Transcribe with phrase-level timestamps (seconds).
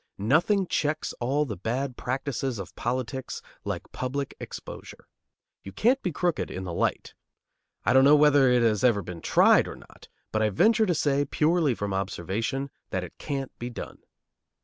[0.17, 5.07] Nothing checks all the bad practices of politics like public exposure.
[5.61, 7.13] You can't be crooked in the light.
[7.85, 10.95] I don't know whether it has ever been tried or not; but I venture to
[10.95, 13.99] say, purely from observation, that it can't be done.